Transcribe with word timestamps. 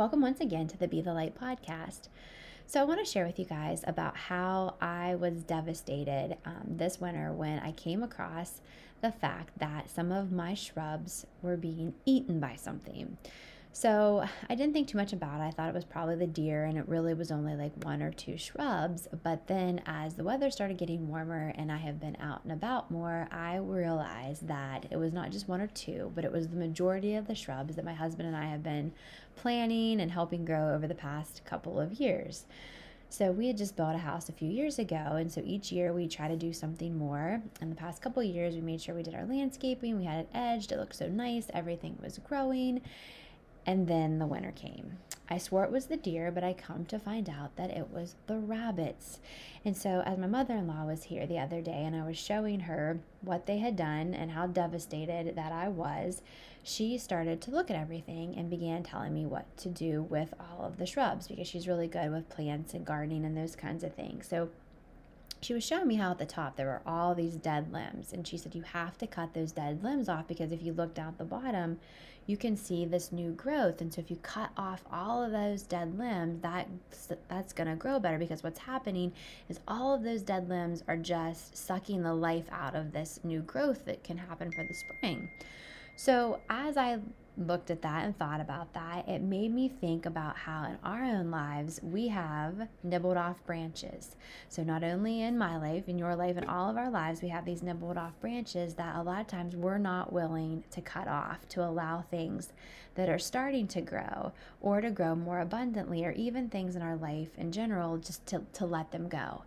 Welcome 0.00 0.22
once 0.22 0.40
again 0.40 0.66
to 0.68 0.78
the 0.78 0.88
Be 0.88 1.02
the 1.02 1.12
Light 1.12 1.38
podcast. 1.38 2.08
So, 2.66 2.80
I 2.80 2.84
want 2.84 3.04
to 3.04 3.12
share 3.12 3.26
with 3.26 3.38
you 3.38 3.44
guys 3.44 3.84
about 3.86 4.16
how 4.16 4.76
I 4.80 5.14
was 5.14 5.42
devastated 5.42 6.38
um, 6.46 6.62
this 6.64 6.98
winter 6.98 7.34
when 7.34 7.58
I 7.58 7.72
came 7.72 8.02
across 8.02 8.62
the 9.02 9.12
fact 9.12 9.58
that 9.58 9.90
some 9.90 10.10
of 10.10 10.32
my 10.32 10.54
shrubs 10.54 11.26
were 11.42 11.58
being 11.58 11.92
eaten 12.06 12.40
by 12.40 12.54
something. 12.56 13.18
So 13.72 14.26
I 14.48 14.54
didn't 14.56 14.72
think 14.72 14.88
too 14.88 14.98
much 14.98 15.12
about 15.12 15.40
it. 15.40 15.44
I 15.44 15.50
thought 15.52 15.68
it 15.68 15.74
was 15.74 15.84
probably 15.84 16.16
the 16.16 16.26
deer, 16.26 16.64
and 16.64 16.76
it 16.76 16.88
really 16.88 17.14
was 17.14 17.30
only 17.30 17.54
like 17.54 17.84
one 17.84 18.02
or 18.02 18.10
two 18.10 18.36
shrubs. 18.36 19.06
But 19.22 19.46
then, 19.46 19.80
as 19.86 20.14
the 20.14 20.24
weather 20.24 20.50
started 20.50 20.76
getting 20.76 21.08
warmer 21.08 21.52
and 21.54 21.70
I 21.70 21.76
have 21.76 22.00
been 22.00 22.16
out 22.20 22.40
and 22.42 22.52
about 22.52 22.90
more, 22.90 23.28
I 23.30 23.56
realized 23.56 24.48
that 24.48 24.86
it 24.90 24.96
was 24.96 25.12
not 25.12 25.30
just 25.30 25.48
one 25.48 25.60
or 25.60 25.68
two, 25.68 26.10
but 26.14 26.24
it 26.24 26.32
was 26.32 26.48
the 26.48 26.56
majority 26.56 27.14
of 27.14 27.28
the 27.28 27.34
shrubs 27.34 27.76
that 27.76 27.84
my 27.84 27.94
husband 27.94 28.26
and 28.26 28.36
I 28.36 28.46
have 28.46 28.62
been 28.62 28.92
planning 29.36 30.00
and 30.00 30.10
helping 30.10 30.44
grow 30.44 30.74
over 30.74 30.88
the 30.88 30.94
past 30.94 31.42
couple 31.44 31.80
of 31.80 31.94
years. 31.94 32.46
So 33.08 33.32
we 33.32 33.46
had 33.46 33.56
just 33.56 33.76
bought 33.76 33.94
a 33.94 33.98
house 33.98 34.28
a 34.28 34.32
few 34.32 34.48
years 34.48 34.78
ago, 34.78 34.96
and 34.96 35.30
so 35.30 35.42
each 35.44 35.72
year 35.72 35.92
we 35.92 36.06
try 36.06 36.28
to 36.28 36.36
do 36.36 36.52
something 36.52 36.96
more. 36.96 37.42
In 37.60 37.68
the 37.68 37.76
past 37.76 38.02
couple 38.02 38.22
of 38.22 38.28
years, 38.28 38.54
we 38.54 38.60
made 38.60 38.80
sure 38.80 38.94
we 38.94 39.02
did 39.02 39.14
our 39.14 39.26
landscaping. 39.26 39.96
We 39.96 40.04
had 40.04 40.20
it 40.20 40.28
edged; 40.34 40.70
it 40.70 40.78
looked 40.78 40.94
so 40.96 41.08
nice. 41.08 41.48
Everything 41.52 41.98
was 42.00 42.18
growing, 42.18 42.82
and 43.70 43.86
then 43.86 44.18
the 44.18 44.26
winter 44.26 44.50
came. 44.50 44.98
I 45.28 45.38
swore 45.38 45.62
it 45.62 45.70
was 45.70 45.86
the 45.86 45.96
deer, 45.96 46.32
but 46.32 46.42
I 46.42 46.52
come 46.54 46.84
to 46.86 46.98
find 46.98 47.30
out 47.30 47.54
that 47.54 47.70
it 47.70 47.88
was 47.92 48.16
the 48.26 48.36
rabbits. 48.36 49.20
And 49.64 49.76
so, 49.76 50.02
as 50.04 50.18
my 50.18 50.26
mother 50.26 50.54
in 50.54 50.66
law 50.66 50.86
was 50.86 51.04
here 51.04 51.24
the 51.24 51.38
other 51.38 51.60
day 51.60 51.84
and 51.84 51.94
I 51.94 52.04
was 52.04 52.18
showing 52.18 52.58
her 52.60 52.98
what 53.20 53.46
they 53.46 53.58
had 53.58 53.76
done 53.76 54.12
and 54.12 54.32
how 54.32 54.48
devastated 54.48 55.36
that 55.36 55.52
I 55.52 55.68
was, 55.68 56.20
she 56.64 56.98
started 56.98 57.40
to 57.42 57.52
look 57.52 57.70
at 57.70 57.76
everything 57.76 58.34
and 58.36 58.50
began 58.50 58.82
telling 58.82 59.14
me 59.14 59.24
what 59.24 59.56
to 59.58 59.68
do 59.68 60.02
with 60.02 60.34
all 60.40 60.66
of 60.66 60.78
the 60.78 60.84
shrubs 60.86 61.28
because 61.28 61.46
she's 61.46 61.68
really 61.68 61.86
good 61.86 62.10
with 62.10 62.28
plants 62.28 62.74
and 62.74 62.84
gardening 62.84 63.24
and 63.24 63.36
those 63.36 63.54
kinds 63.54 63.84
of 63.84 63.94
things. 63.94 64.26
So, 64.26 64.48
she 65.42 65.54
was 65.54 65.64
showing 65.64 65.86
me 65.86 65.94
how 65.94 66.10
at 66.10 66.18
the 66.18 66.26
top 66.26 66.56
there 66.56 66.66
were 66.66 66.82
all 66.84 67.14
these 67.14 67.36
dead 67.36 67.72
limbs 67.72 68.12
and 68.12 68.26
she 68.26 68.36
said 68.36 68.54
you 68.54 68.62
have 68.62 68.98
to 68.98 69.06
cut 69.06 69.32
those 69.32 69.52
dead 69.52 69.82
limbs 69.82 70.08
off 70.08 70.26
because 70.26 70.52
if 70.52 70.60
you 70.60 70.72
look 70.72 70.92
down 70.92 71.08
at 71.08 71.18
the 71.18 71.24
bottom 71.24 71.78
you 72.30 72.36
can 72.36 72.56
see 72.56 72.84
this 72.84 73.10
new 73.10 73.32
growth 73.32 73.80
and 73.80 73.92
so 73.92 74.00
if 74.00 74.08
you 74.08 74.16
cut 74.22 74.50
off 74.56 74.84
all 74.92 75.20
of 75.20 75.32
those 75.32 75.64
dead 75.64 75.98
limbs 75.98 76.40
that 76.42 76.68
that's 77.28 77.52
going 77.52 77.68
to 77.68 77.74
grow 77.74 77.98
better 77.98 78.18
because 78.18 78.44
what's 78.44 78.60
happening 78.60 79.12
is 79.48 79.58
all 79.66 79.92
of 79.92 80.04
those 80.04 80.22
dead 80.22 80.48
limbs 80.48 80.84
are 80.86 80.96
just 80.96 81.56
sucking 81.56 82.04
the 82.04 82.14
life 82.14 82.44
out 82.52 82.76
of 82.76 82.92
this 82.92 83.18
new 83.24 83.40
growth 83.40 83.84
that 83.84 84.04
can 84.04 84.16
happen 84.16 84.52
for 84.52 84.62
the 84.62 84.74
spring 84.74 85.28
so 86.00 86.40
as 86.48 86.78
i 86.78 86.98
looked 87.36 87.70
at 87.70 87.82
that 87.82 88.04
and 88.04 88.16
thought 88.18 88.40
about 88.40 88.72
that, 88.74 89.08
it 89.08 89.22
made 89.22 89.52
me 89.52 89.68
think 89.68 90.04
about 90.06 90.36
how 90.36 90.64
in 90.64 90.78
our 90.84 91.02
own 91.02 91.30
lives 91.30 91.80
we 91.82 92.08
have 92.08 92.68
nibbled 92.82 93.16
off 93.16 93.44
branches. 93.46 94.16
So, 94.48 94.62
not 94.62 94.84
only 94.84 95.22
in 95.22 95.38
my 95.38 95.56
life, 95.56 95.88
in 95.88 95.98
your 95.98 96.14
life, 96.14 96.36
in 96.36 96.44
all 96.44 96.68
of 96.68 96.76
our 96.76 96.90
lives, 96.90 97.22
we 97.22 97.28
have 97.28 97.44
these 97.44 97.62
nibbled 97.62 97.96
off 97.96 98.18
branches 98.20 98.74
that 98.74 98.96
a 98.96 99.02
lot 99.02 99.20
of 99.20 99.26
times 99.26 99.56
we're 99.56 99.78
not 99.78 100.12
willing 100.12 100.64
to 100.70 100.80
cut 100.80 101.08
off 101.08 101.48
to 101.50 101.64
allow 101.64 102.02
things 102.02 102.52
that 102.94 103.08
are 103.08 103.18
starting 103.18 103.66
to 103.68 103.80
grow 103.80 104.32
or 104.60 104.80
to 104.80 104.90
grow 104.90 105.14
more 105.14 105.40
abundantly, 105.40 106.04
or 106.04 106.12
even 106.12 106.48
things 106.48 106.76
in 106.76 106.82
our 106.82 106.96
life 106.96 107.30
in 107.38 107.52
general, 107.52 107.96
just 107.96 108.26
to, 108.26 108.42
to 108.52 108.66
let 108.66 108.90
them 108.90 109.08
go. 109.08 109.42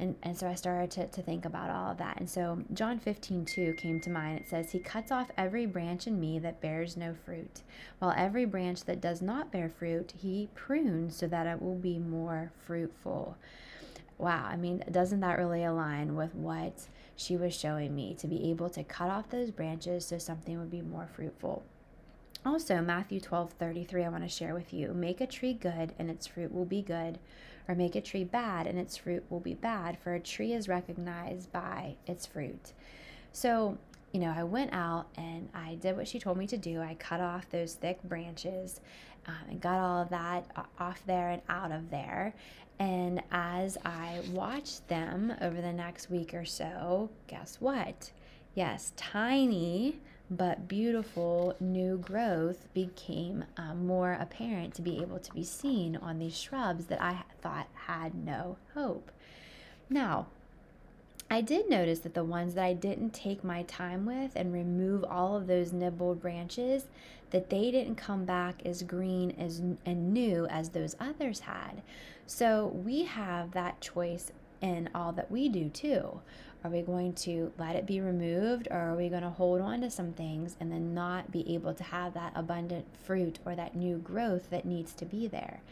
And, 0.00 0.16
and 0.22 0.36
so 0.36 0.48
I 0.48 0.54
started 0.54 0.90
to, 0.92 1.06
to 1.08 1.20
think 1.20 1.44
about 1.44 1.68
all 1.68 1.90
of 1.90 1.98
that. 1.98 2.18
And 2.18 2.28
so 2.28 2.62
John 2.72 2.98
15, 2.98 3.44
2 3.44 3.74
came 3.74 4.00
to 4.00 4.08
mind. 4.08 4.40
It 4.40 4.48
says, 4.48 4.72
He 4.72 4.78
cuts 4.78 5.12
off 5.12 5.30
every 5.36 5.66
branch 5.66 6.06
in 6.06 6.18
me 6.18 6.38
that 6.38 6.62
bears 6.62 6.96
no 6.96 7.14
fruit, 7.26 7.60
while 7.98 8.14
every 8.16 8.46
branch 8.46 8.84
that 8.84 9.02
does 9.02 9.20
not 9.20 9.52
bear 9.52 9.68
fruit, 9.68 10.14
He 10.16 10.48
prunes 10.54 11.16
so 11.16 11.26
that 11.26 11.46
it 11.46 11.60
will 11.60 11.74
be 11.74 11.98
more 11.98 12.50
fruitful. 12.66 13.36
Wow, 14.16 14.46
I 14.48 14.56
mean, 14.56 14.82
doesn't 14.90 15.20
that 15.20 15.38
really 15.38 15.64
align 15.64 16.16
with 16.16 16.34
what 16.34 16.86
she 17.14 17.36
was 17.36 17.54
showing 17.54 17.94
me 17.94 18.14
to 18.20 18.26
be 18.26 18.50
able 18.50 18.70
to 18.70 18.82
cut 18.82 19.10
off 19.10 19.28
those 19.28 19.50
branches 19.50 20.06
so 20.06 20.16
something 20.16 20.58
would 20.58 20.70
be 20.70 20.80
more 20.80 21.10
fruitful? 21.14 21.62
Also, 22.44 22.80
Matthew 22.80 23.20
12 23.20 23.52
33, 23.52 24.04
I 24.04 24.08
want 24.08 24.22
to 24.22 24.28
share 24.28 24.54
with 24.54 24.72
you. 24.72 24.94
Make 24.94 25.20
a 25.20 25.26
tree 25.26 25.52
good, 25.52 25.92
and 25.98 26.10
its 26.10 26.26
fruit 26.26 26.52
will 26.52 26.64
be 26.64 26.80
good, 26.80 27.18
or 27.68 27.74
make 27.74 27.94
a 27.94 28.00
tree 28.00 28.24
bad, 28.24 28.66
and 28.66 28.78
its 28.78 28.96
fruit 28.96 29.24
will 29.28 29.40
be 29.40 29.54
bad, 29.54 29.98
for 29.98 30.14
a 30.14 30.20
tree 30.20 30.54
is 30.54 30.66
recognized 30.66 31.52
by 31.52 31.96
its 32.06 32.24
fruit. 32.24 32.72
So, 33.32 33.76
you 34.12 34.20
know, 34.20 34.34
I 34.36 34.42
went 34.42 34.72
out 34.72 35.06
and 35.16 35.48
I 35.54 35.76
did 35.76 35.96
what 35.96 36.08
she 36.08 36.18
told 36.18 36.36
me 36.36 36.46
to 36.48 36.56
do. 36.56 36.80
I 36.80 36.94
cut 36.94 37.20
off 37.20 37.48
those 37.50 37.74
thick 37.74 38.02
branches 38.02 38.80
um, 39.26 39.34
and 39.50 39.60
got 39.60 39.78
all 39.78 40.02
of 40.02 40.08
that 40.08 40.44
off 40.78 41.00
there 41.06 41.28
and 41.28 41.42
out 41.48 41.70
of 41.70 41.90
there. 41.90 42.34
And 42.80 43.22
as 43.30 43.76
I 43.84 44.20
watched 44.32 44.88
them 44.88 45.32
over 45.40 45.60
the 45.60 45.72
next 45.72 46.10
week 46.10 46.34
or 46.34 46.44
so, 46.44 47.10
guess 47.28 47.58
what? 47.60 48.10
Yes, 48.54 48.92
tiny 48.96 50.00
but 50.30 50.68
beautiful 50.68 51.56
new 51.58 51.98
growth 51.98 52.72
became 52.72 53.44
um, 53.56 53.86
more 53.86 54.16
apparent 54.20 54.74
to 54.74 54.82
be 54.82 55.02
able 55.02 55.18
to 55.18 55.32
be 55.32 55.42
seen 55.42 55.96
on 55.96 56.18
these 56.18 56.38
shrubs 56.38 56.86
that 56.86 57.02
I 57.02 57.24
thought 57.42 57.66
had 57.86 58.14
no 58.14 58.56
hope. 58.74 59.10
Now, 59.88 60.26
I 61.28 61.40
did 61.40 61.68
notice 61.68 62.00
that 62.00 62.14
the 62.14 62.24
ones 62.24 62.54
that 62.54 62.64
I 62.64 62.74
didn't 62.74 63.10
take 63.10 63.42
my 63.42 63.62
time 63.64 64.06
with 64.06 64.32
and 64.36 64.52
remove 64.52 65.04
all 65.04 65.36
of 65.36 65.46
those 65.46 65.72
nibbled 65.72 66.20
branches, 66.20 66.86
that 67.30 67.50
they 67.50 67.70
didn't 67.70 67.94
come 67.96 68.24
back 68.24 68.62
as 68.64 68.82
green 68.82 69.32
as 69.38 69.60
and 69.86 70.12
new 70.12 70.46
as 70.46 70.70
those 70.70 70.96
others 70.98 71.40
had. 71.40 71.82
So 72.26 72.66
we 72.66 73.04
have 73.04 73.52
that 73.52 73.80
choice 73.80 74.32
in 74.60 74.88
all 74.94 75.12
that 75.12 75.30
we 75.30 75.48
do 75.48 75.68
too. 75.68 76.20
Are 76.62 76.70
we 76.70 76.82
going 76.82 77.14
to 77.14 77.52
let 77.58 77.76
it 77.76 77.86
be 77.86 78.00
removed 78.00 78.68
or 78.70 78.76
are 78.76 78.94
we 78.94 79.08
going 79.08 79.22
to 79.22 79.30
hold 79.30 79.62
on 79.62 79.80
to 79.80 79.90
some 79.90 80.12
things 80.12 80.56
and 80.60 80.70
then 80.70 80.92
not 80.92 81.30
be 81.30 81.54
able 81.54 81.72
to 81.72 81.82
have 81.82 82.12
that 82.14 82.32
abundant 82.34 82.84
fruit 83.02 83.38
or 83.46 83.54
that 83.54 83.74
new 83.74 83.96
growth 83.96 84.50
that 84.50 84.66
needs 84.66 84.92
to 84.94 85.06
be 85.06 85.26
there? 85.26 85.62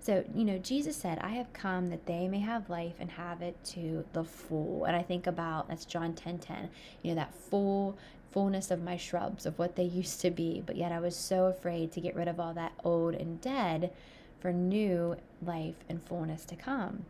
So, 0.00 0.24
you 0.34 0.44
know, 0.44 0.56
Jesus 0.56 0.96
said, 0.96 1.18
I 1.18 1.30
have 1.30 1.52
come 1.52 1.90
that 1.90 2.06
they 2.06 2.28
may 2.28 2.38
have 2.38 2.70
life 2.70 2.94
and 2.98 3.10
have 3.10 3.42
it 3.42 3.62
to 3.66 4.04
the 4.14 4.24
full. 4.24 4.84
And 4.84 4.96
I 4.96 5.02
think 5.02 5.26
about 5.26 5.68
that's 5.68 5.84
John 5.84 6.14
10 6.14 6.38
10, 6.38 6.70
you 7.02 7.10
know, 7.10 7.16
that 7.16 7.34
full 7.34 7.98
fullness 8.30 8.70
of 8.70 8.82
my 8.82 8.96
shrubs, 8.96 9.46
of 9.46 9.58
what 9.58 9.76
they 9.76 9.82
used 10.02 10.20
to 10.20 10.30
be. 10.30 10.62
But 10.64 10.76
yet 10.76 10.92
I 10.92 11.00
was 11.00 11.16
so 11.16 11.46
afraid 11.46 11.92
to 11.92 12.00
get 12.00 12.14
rid 12.16 12.28
of 12.28 12.40
all 12.40 12.54
that 12.54 12.72
old 12.84 13.14
and 13.14 13.40
dead 13.40 13.92
for 14.40 14.52
new 14.52 15.16
life 15.44 15.76
and 15.88 16.02
fullness 16.02 16.44
to 16.46 16.56
come. 16.56 17.04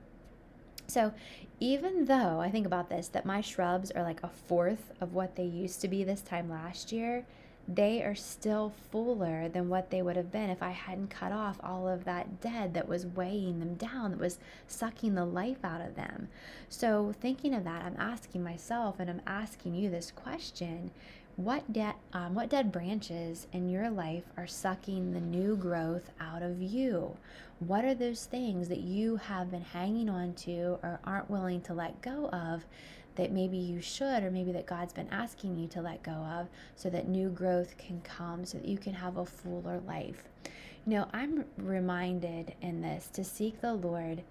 So, 0.91 1.12
even 1.60 2.06
though 2.06 2.41
I 2.41 2.50
think 2.50 2.65
about 2.65 2.88
this, 2.88 3.09
that 3.09 3.26
my 3.26 3.43
shrubs 3.43 3.91
are 3.91 4.03
like 4.03 4.22
a 4.22 4.28
fourth 4.28 4.91
of 5.03 5.12
what 5.12 5.37
they 5.37 5.44
used 5.44 5.82
to 5.82 5.88
be 5.88 6.03
this 6.03 6.22
time 6.22 6.49
last 6.49 6.93
year, 6.93 7.26
they 7.69 8.03
are 8.03 8.15
still 8.15 8.72
fuller 8.91 9.50
than 9.50 9.69
what 9.69 9.91
they 9.91 10.00
would 10.00 10.16
have 10.16 10.32
been 10.32 10.49
if 10.49 10.62
I 10.62 10.71
hadn't 10.71 11.10
cut 11.10 11.31
off 11.31 11.60
all 11.62 11.87
of 11.87 12.04
that 12.04 12.41
dead 12.41 12.72
that 12.72 12.88
was 12.88 13.04
weighing 13.04 13.59
them 13.59 13.75
down, 13.75 14.12
that 14.12 14.21
was 14.21 14.38
sucking 14.66 15.15
the 15.15 15.26
life 15.26 15.62
out 15.62 15.82
of 15.82 15.94
them. 15.94 16.28
So, 16.71 17.12
thinking 17.20 17.55
of 17.55 17.65
that, 17.65 17.84
I'm 17.84 17.97
asking 17.99 18.43
myself 18.43 18.99
and 18.99 19.10
I'm 19.10 19.22
asking 19.26 19.75
you 19.75 19.91
this 19.91 20.10
question 20.10 20.91
what 21.38 21.72
dead 21.72 21.94
um, 22.12 22.34
what 22.34 22.49
dead 22.49 22.72
branches 22.72 23.47
in 23.53 23.69
your 23.69 23.88
life 23.91 24.25
are 24.37 24.49
sucking 24.49 25.12
the 25.12 25.21
new 25.21 25.54
growth 25.54 26.10
out 26.19 26.43
of 26.43 26.60
you? 26.60 27.16
What 27.60 27.84
are 27.84 27.94
those 27.94 28.25
things 28.25 28.69
that 28.69 28.81
you 28.81 29.16
have 29.19 29.53
been 29.53 29.62
hanging 29.62 30.09
on 30.09 30.34
to 30.34 30.81
or 30.82 30.99
aren't 31.04 31.31
willing 31.31 31.60
to 31.62 31.75
let 31.75 32.03
go 32.03 32.28
of 32.31 32.65
that 33.15 33.31
maybe 33.31 33.56
you 33.56 33.81
should 33.81 34.25
or 34.25 34.32
maybe 34.32 34.50
that 34.50 34.66
god's 34.66 34.93
been 34.93 35.09
asking 35.12 35.56
you 35.56 35.69
to 35.69 35.81
let 35.81 36.02
go 36.02 36.11
of 36.11 36.49
so 36.75 36.90
that 36.90 37.06
new 37.06 37.29
growth 37.29 37.79
can 37.79 38.00
come 38.00 38.44
so 38.44 38.58
that 38.58 38.67
you 38.67 38.76
can 38.76 38.94
have 38.94 39.17
a 39.17 39.25
fuller 39.25 39.81
life? 39.87 40.25
You 40.87 40.94
know 40.94 41.08
i'm 41.12 41.44
reminded 41.56 42.56
in 42.62 42.82
this 42.82 43.06
to 43.12 43.23
seek 43.23 43.61
the 43.61 43.75
lord 43.75 44.25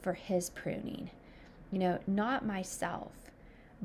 for 0.00 0.14
his 0.14 0.48
pruning. 0.48 1.10
You 1.70 1.78
know 1.78 1.98
not 2.06 2.46
myself 2.46 3.12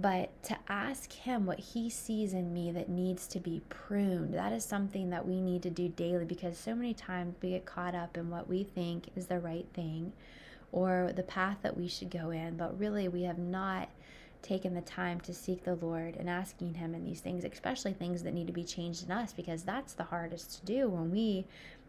but 0.02 0.44
to 0.44 0.58
ask 0.68 1.12
Him 1.12 1.46
what 1.46 1.60
He 1.60 1.90
sees 1.90 2.34
in 2.34 2.54
me 2.54 2.72
that 2.72 2.90
needs 2.90 3.28
to 3.28 3.40
be 3.40 3.62
pruned. 3.70 4.34
That 4.34 4.54
is 4.54 4.64
something 4.64 5.10
that 5.10 5.28
we 5.28 5.42
need 5.42 5.64
to 5.64 5.70
do 5.70 5.90
daily 5.90 6.26
because 6.26 6.58
so 6.58 6.76
many 6.76 6.94
times 6.94 7.36
we 7.42 7.52
get 7.52 7.66
caught 7.66 7.96
up 7.96 8.18
in 8.18 8.30
what 8.30 8.48
we 8.48 8.64
think 8.64 9.10
is 9.16 9.28
the 9.28 9.40
right 9.40 9.68
thing 9.74 10.14
or 10.72 11.12
the 11.16 11.24
path 11.24 11.58
that 11.64 11.76
we 11.76 11.88
should 11.88 12.12
go 12.12 12.30
in, 12.30 12.56
but 12.56 12.80
really 12.80 13.08
we 13.08 13.24
have 13.24 13.40
not 13.40 13.90
taken 14.42 14.74
the 14.74 14.82
time 14.82 15.20
to 15.20 15.34
seek 15.34 15.64
the 15.64 15.76
Lord 15.76 16.16
and 16.16 16.30
asking 16.30 16.76
Him 16.76 16.96
in 16.96 17.04
these 17.04 17.20
things, 17.20 17.44
especially 17.44 17.94
things 17.94 18.24
that 18.24 18.34
need 18.34 18.48
to 18.48 18.54
be 18.54 18.64
changed 18.64 19.04
in 19.04 19.12
us, 19.12 19.34
because 19.34 19.64
that's 19.64 19.94
the 19.94 20.04
hardest 20.04 20.60
to 20.60 20.66
do 20.66 20.88
when 20.88 21.12
we 21.12 21.46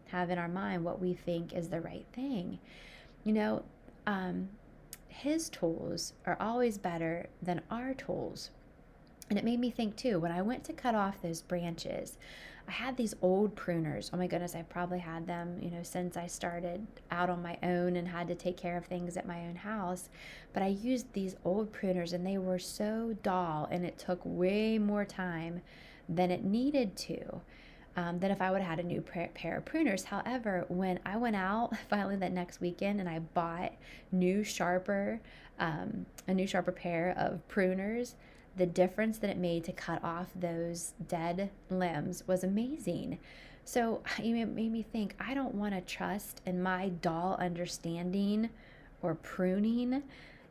have 0.07 0.29
in 0.29 0.37
our 0.37 0.49
mind 0.49 0.83
what 0.83 0.99
we 0.99 1.13
think 1.13 1.53
is 1.53 1.69
the 1.69 1.79
right 1.79 2.05
thing. 2.11 2.59
You 3.23 3.33
know, 3.33 3.63
um, 4.07 4.49
his 5.11 5.49
tools 5.49 6.13
are 6.25 6.37
always 6.39 6.77
better 6.77 7.27
than 7.41 7.61
our 7.69 7.93
tools. 7.93 8.49
And 9.29 9.37
it 9.37 9.45
made 9.45 9.59
me 9.59 9.69
think 9.69 9.95
too, 9.95 10.19
when 10.19 10.31
I 10.31 10.41
went 10.41 10.63
to 10.65 10.73
cut 10.73 10.95
off 10.95 11.21
those 11.21 11.41
branches, 11.41 12.17
I 12.67 12.71
had 12.71 12.97
these 12.97 13.13
old 13.21 13.55
pruners. 13.55 14.09
Oh 14.13 14.17
my 14.17 14.27
goodness, 14.27 14.55
I 14.55 14.61
probably 14.63 14.99
had 14.99 15.27
them, 15.27 15.57
you 15.61 15.71
know, 15.71 15.83
since 15.83 16.17
I 16.17 16.27
started 16.27 16.85
out 17.09 17.29
on 17.29 17.41
my 17.41 17.57
own 17.63 17.95
and 17.95 18.07
had 18.07 18.27
to 18.27 18.35
take 18.35 18.57
care 18.57 18.77
of 18.77 18.85
things 18.85 19.17
at 19.17 19.27
my 19.27 19.41
own 19.45 19.55
house. 19.55 20.09
But 20.53 20.63
I 20.63 20.67
used 20.67 21.11
these 21.13 21.35
old 21.43 21.71
pruners 21.71 22.13
and 22.13 22.25
they 22.25 22.37
were 22.37 22.59
so 22.59 23.15
dull 23.23 23.67
and 23.71 23.85
it 23.85 23.97
took 23.97 24.21
way 24.23 24.77
more 24.77 25.05
time 25.05 25.61
than 26.07 26.31
it 26.31 26.43
needed 26.43 26.95
to. 26.97 27.41
Um, 27.97 28.19
than 28.19 28.31
if 28.31 28.41
I 28.41 28.51
would 28.51 28.61
have 28.61 28.77
had 28.77 28.85
a 28.85 28.87
new 28.87 29.01
pair 29.01 29.57
of 29.57 29.65
pruners. 29.65 30.05
However, 30.05 30.63
when 30.69 31.01
I 31.05 31.17
went 31.17 31.35
out 31.35 31.73
finally 31.89 32.15
that 32.15 32.31
next 32.31 32.61
weekend 32.61 33.01
and 33.01 33.09
I 33.09 33.19
bought 33.19 33.73
new 34.13 34.45
sharper, 34.45 35.19
um, 35.59 36.05
a 36.25 36.33
new 36.33 36.47
sharper 36.47 36.71
pair 36.71 37.13
of 37.17 37.45
pruners, 37.49 38.13
the 38.55 38.65
difference 38.65 39.17
that 39.17 39.29
it 39.29 39.37
made 39.37 39.63
to 39.65 39.71
cut 39.71 40.03
off 40.03 40.27
those 40.35 40.93
dead 41.07 41.49
limbs 41.69 42.23
was 42.27 42.43
amazing. 42.43 43.19
So 43.63 44.01
it 44.17 44.45
made 44.45 44.71
me 44.71 44.83
think 44.83 45.15
I 45.19 45.33
don't 45.33 45.55
want 45.55 45.73
to 45.73 45.81
trust 45.81 46.41
in 46.45 46.61
my 46.61 46.89
dull 46.89 47.37
understanding 47.39 48.49
or 49.01 49.15
pruning, 49.15 50.03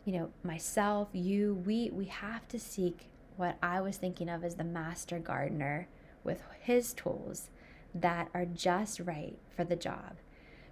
you 0.04 0.12
know, 0.12 0.30
myself, 0.42 1.08
you, 1.12 1.62
we 1.66 1.90
we 1.90 2.06
have 2.06 2.48
to 2.48 2.58
seek 2.58 3.06
what 3.36 3.56
I 3.62 3.80
was 3.80 3.96
thinking 3.96 4.28
of 4.28 4.44
as 4.44 4.56
the 4.56 4.64
master 4.64 5.18
gardener 5.18 5.86
with 6.24 6.42
his 6.60 6.92
tools 6.92 7.50
that 7.94 8.28
are 8.34 8.44
just 8.44 9.00
right 9.00 9.38
for 9.54 9.64
the 9.64 9.76
job. 9.76 10.16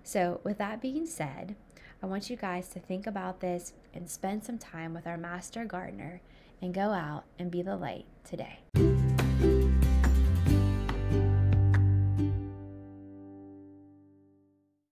So, 0.02 0.40
with 0.44 0.58
that 0.58 0.80
being 0.80 1.06
said, 1.06 1.56
I 2.02 2.06
want 2.06 2.30
you 2.30 2.36
guys 2.36 2.68
to 2.70 2.80
think 2.80 3.06
about 3.06 3.40
this 3.40 3.72
and 3.92 4.08
spend 4.08 4.44
some 4.44 4.58
time 4.58 4.94
with 4.94 5.06
our 5.06 5.18
master 5.18 5.64
gardener 5.64 6.20
and 6.62 6.72
go 6.72 6.92
out 6.92 7.24
and 7.38 7.50
be 7.50 7.62
the 7.62 7.76
light 7.76 8.06
today. 8.24 8.60